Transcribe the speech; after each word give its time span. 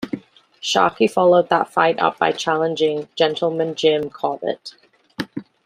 Sharkey 0.59 1.05
followed 1.05 1.49
that 1.49 1.71
fight 1.71 1.99
up 1.99 2.17
by 2.17 2.31
challenging 2.31 3.07
"Gentleman 3.15 3.75
Jim" 3.75 4.09
Corbett. 4.09 4.73